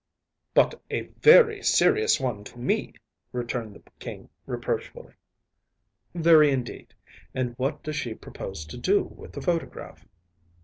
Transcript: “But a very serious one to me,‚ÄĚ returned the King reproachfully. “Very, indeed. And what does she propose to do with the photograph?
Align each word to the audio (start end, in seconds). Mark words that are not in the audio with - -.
“But 0.55 0.81
a 0.89 1.01
very 1.21 1.61
serious 1.61 2.19
one 2.19 2.43
to 2.45 2.57
me,‚ÄĚ 2.57 2.97
returned 3.33 3.75
the 3.75 3.83
King 3.99 4.29
reproachfully. 4.47 5.13
“Very, 6.15 6.49
indeed. 6.49 6.95
And 7.35 7.53
what 7.59 7.83
does 7.83 7.97
she 7.97 8.15
propose 8.15 8.65
to 8.65 8.77
do 8.77 9.03
with 9.03 9.31
the 9.33 9.41
photograph? 9.43 10.07